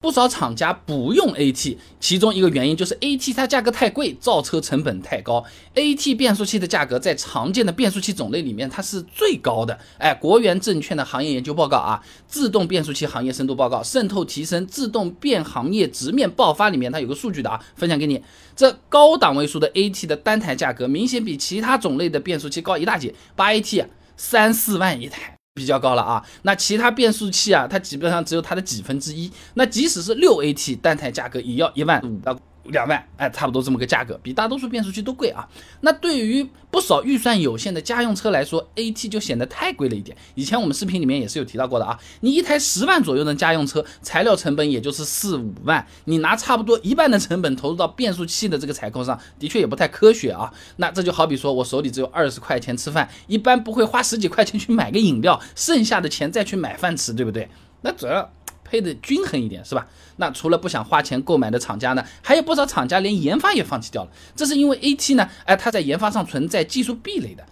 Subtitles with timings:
[0.00, 5.44] 不少厂家不用 AT，其中一个原因就是 AT 它价格太贵，造车成本太高。
[5.74, 9.76] AT 变速器的价格在常见的变速器种类里面，它是最高的。
[9.98, 18.22] 哎，国元证券的行业研究报告啊，自动变速器行业深度报告，渗透提升自动变行业直面爆发里面，它有个数据的啊，分享给你。
[18.54, 23.84] 这高档位数的 AT 的单台价格明显比其他种类的变速器高一大截，八 AT
[24.16, 25.37] 三四万一台。
[25.58, 29.30] 比较高了啊，那其他变速器啊，它基本上只有它的几分之一。
[29.54, 32.38] 那即使是六 AT 单台价格也要一万五到。
[32.68, 35.48] 两万，哎，差不多这么个价格，比大多数变速器都贵啊。
[35.80, 40.16] 那对于不少预算有限的家用车来说，AT 就显得太贵了一点。
[40.34, 50.52] 以前我们视频里面也是有提到过的啊，你一台十万左右的家用车，材料成本也就是四五万，你拿差不多一半的成本投入到变速器的这个采购上，的确也不太科学啊。
[50.76, 57.48] 那这就好比说我手里只有二十块钱吃饭，一般不会花十几块钱去买个饮料，剩下的钱再去买饭吃，对不对？
[57.80, 58.30] 那主要。
[58.68, 59.86] 配的均衡一点是吧？
[60.16, 64.10] 那除了不想花钱购买的厂家呢，还有不少厂家连研发也放弃掉了。
[64.36, 67.44] 这是因为 AT 呢，哎，它在研发上存在技术壁垒的。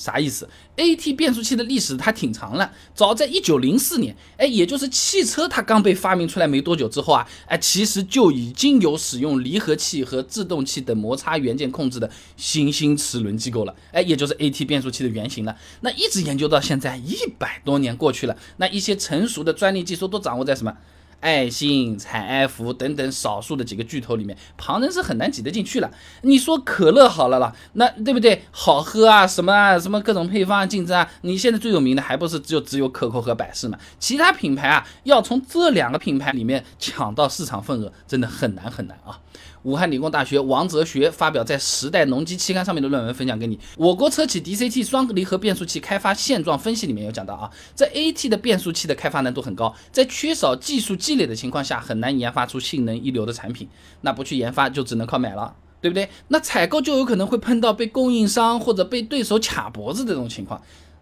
[0.00, 0.48] 啥意思
[0.78, 15.54] ？AT 变速器的历史它挺长了，早在一九零四年，哎，也就是汽车它刚被发明出来没多久之后啊，哎，其实就已经有使用离合器和制动器等摩擦元件控制的新兴齿轮机构了，哎，也就是 AT 变速器的原型了。
[15.82, 20.74] 那一直研究到现在，一百多年过去了，那一些成熟的专利技术都掌握在什么？
[21.20, 25.90] 爱信、采埃孚等等少数的几个巨头里面，旁人是很难挤得进去了。
[26.22, 28.42] 你说可乐好了啦，那对不对？
[28.50, 33.78] 好喝啊，什么啊，什么各种配方啊，竞争啊，你现在最有名的还不是就只有可口和百事嘛？
[33.98, 39.20] 其他品牌啊，要从这两个品牌里面抢到市场份额，真的很难很难啊。
[39.64, 43.58] 武汉理工大学王哲学发表在《时代农机》期刊上面的论文分享给你。
[43.76, 53.68] 我国车企 DCT 双离合变速器开发现状分析里面有讲到啊，这 AT 的变速器的开发难度很高，在缺少技术积累的情况下，很难研发出性能一流的产品。
[54.00, 56.08] 那不去研发，就只能靠买了，对不对？
[56.28, 60.60] 那采购就有可能会碰到被供应商或者被对手卡脖子这种情况。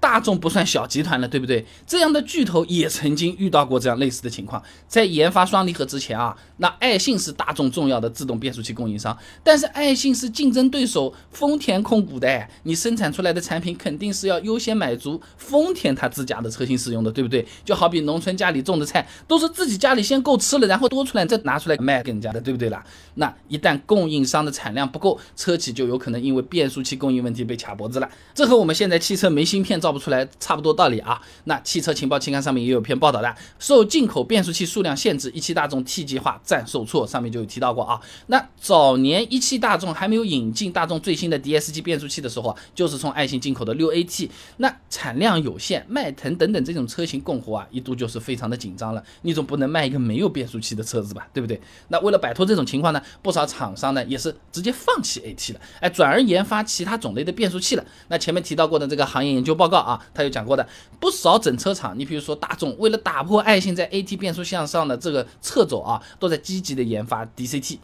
[0.00, 1.64] 大众不算小集团了，对不对？
[1.86, 4.60] 这样的巨头也曾经遇到过这样类似的情况。
[4.88, 17.46] 在研发双离合之前啊，那爱信是大众重要的自动变速器供应商，但是爱信是竞争对手丰田控股的，你生产出来的产品肯定是要优先满足丰田他自家的车型使用的，对不对？
[17.62, 22.82] 就好比农村家里种的菜，都是自己家里先够吃了，然后多出来再拿出来卖给人家的，对不对啦？
[23.16, 28.08] 那一旦供应商的产量不够，车企就有可能因为变速器供应问题被卡脖子了。
[28.34, 29.89] 这和我们现在汽车没芯片造。
[29.90, 31.20] 造不出来差不多道理啊。
[31.44, 38.00] 那汽车情报期刊上面也有篇报道的，受进口变速器数量限制，一汽大众 T 计划暂受挫，上面就有提到过啊。
[38.28, 49.02] 那早年一汽大众还没有引进大众最新的 DSG 变速器的时候，就是从爱信进口的六 AT，那产量有限，迈腾等等这种车型供货啊，一度就是非常的紧张了。
[49.22, 51.60] 你总不能卖一个没有变速器的车子吧，对不对？
[51.88, 57.84] 那为了摆脱这种情况呢，不少厂商呢也是直接放弃 AT 了，哎，转而研发其他种类的变速器了。
[58.06, 59.79] 那前面提到过的这个行业研究报告。
[59.80, 60.66] 啊，他有讲过的
[60.98, 67.78] 不少整车厂，你比如说大众，为了打破爱信在 AT 变速箱上的这个侧走啊，都在积极的研发 DCT。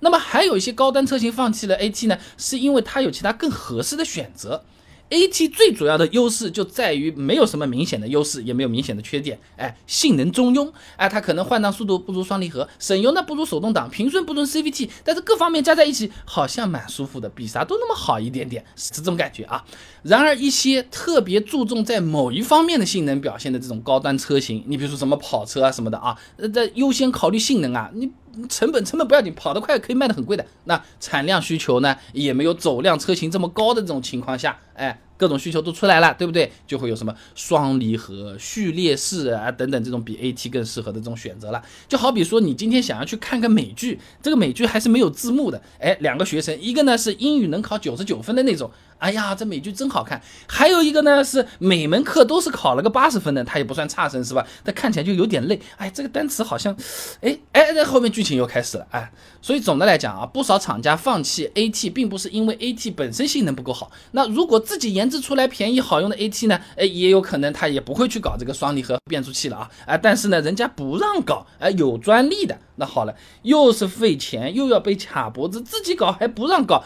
[0.00, 4.62] 那么还有一些高端车型放弃了 AT 呢，是因为它有其他更合适的选择。
[5.10, 19.64] AT 最主要的优势就在于没有什么明显的优势，也没有明显的缺点，哎，性能中庸，哎，它可能换挡速度不如双离合，省油呢不如手动挡，平顺不如 CVT，但是各方面加在一起好像蛮舒服的，比啥都那么好一点点，是这种感觉啊。
[20.02, 28.08] 然而一些特别注重在某一方面的性能表现的这种高端车型，你比如说什么跑车啊什么的啊，呃，在优先考虑性能啊，你。
[28.48, 30.44] 成本成本不要紧，跑得快可以卖得很贵的。
[30.64, 36.50] 那产量需求呢，也没有走量车型这么高的这种情况下，哎，各种需求都出来了，对不对？
[36.66, 41.62] 就会有什么双离合、序列式啊等等这种比 AT 更适合的这种选择了。
[41.86, 48.70] 就好比说，你今天想要去看个美剧，这个美剧还是没有字幕的，哎，两个学生，一个呢是英语能考九十九分的那种。
[48.98, 50.20] 哎呀，这美剧真好看。
[50.46, 54.46] 还有一个呢，是每门课都是考了个八十分的，他也不算差生，是吧？
[54.62, 55.58] 但看起来就有点累。
[55.78, 56.76] 哎，这个单词好像，
[57.22, 58.86] 哎哎，在后面剧情又开始了。
[58.90, 63.90] 哎，所以总的来讲啊，不少厂家放弃 AT，并不是因为 AT 本身性能不够好。
[64.12, 66.60] 那如果自己研制出来便宜好用的 AT 呢？
[66.76, 69.70] 哎，也有可能他也不会去搞这个双离合变速器了啊。
[69.84, 72.56] 哎，但是呢，人家不让搞，哎，有专利的。
[72.76, 76.84] 那好了，又是费钱，又要被卡脖子，自己搞还不让搞，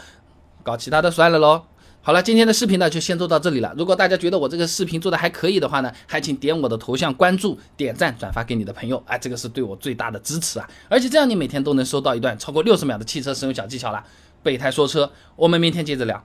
[0.63, 1.63] 搞其他的算了喽。
[2.01, 3.73] 好了，今天的视频呢就先做到这里了。
[3.75, 10.69] 如果大家觉得我这个视频做的还可以的话呢，还请点我的头像关注、点赞、转发给你的朋友，哎，这个是对我最大的支持啊！
[10.87, 14.03] 而且这样你每天都能收到一段超过六十秒的汽车使用小技巧了。
[14.43, 16.23] 备胎说车，我们明天接着聊。